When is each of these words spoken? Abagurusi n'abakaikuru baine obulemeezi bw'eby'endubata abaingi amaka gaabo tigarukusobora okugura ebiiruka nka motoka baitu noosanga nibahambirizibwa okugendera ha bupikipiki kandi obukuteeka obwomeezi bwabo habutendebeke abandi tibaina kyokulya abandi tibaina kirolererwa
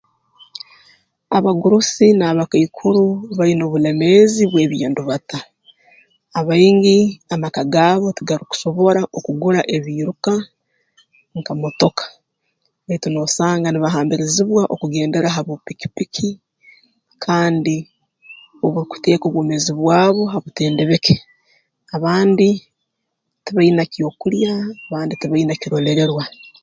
Abagurusi 1.37 2.05
n'abakaikuru 2.13 3.03
baine 3.37 3.61
obulemeezi 3.67 4.41
bw'eby'endubata 4.47 5.39
abaingi 6.39 6.97
amaka 7.33 7.61
gaabo 7.73 8.07
tigarukusobora 8.17 9.01
okugura 9.17 9.59
ebiiruka 9.75 10.33
nka 11.37 11.53
motoka 11.61 12.05
baitu 12.85 13.07
noosanga 13.09 13.67
nibahambirizibwa 13.69 14.61
okugendera 14.73 15.27
ha 15.35 15.41
bupikipiki 15.47 16.29
kandi 17.23 17.75
obukuteeka 18.65 19.25
obwomeezi 19.27 19.71
bwabo 19.79 20.21
habutendebeke 20.31 21.15
abandi 21.95 22.49
tibaina 23.43 23.83
kyokulya 23.93 24.51
abandi 24.85 25.13
tibaina 25.21 25.53
kirolererwa 25.61 26.23